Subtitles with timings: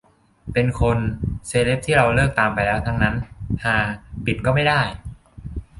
[0.53, 0.97] เป็นคน
[1.47, 3.15] เซเลบ ที่เราเลิกตามไปแล้วทั้งนั้น
[3.63, 3.75] ฮา
[4.25, 4.81] ปิดก็ไม่ได้